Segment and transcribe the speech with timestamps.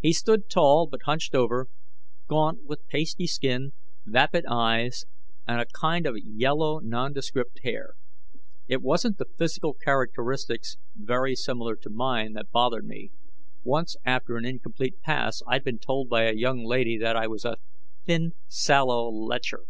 [0.00, 1.66] He stood tall but hunched over;
[2.28, 3.74] gaunt, with pasty skin,
[4.06, 5.04] vapid eyes,
[5.46, 7.92] and a kind of yellow nondescript hair.
[8.68, 13.10] It wasn't the physical characteristics, very similar to mine, that bothered me
[13.62, 17.44] once after an incomplete pass, I'd been told by a young lady that I was
[17.44, 17.58] a
[18.06, 19.66] "thin, sallow lecher."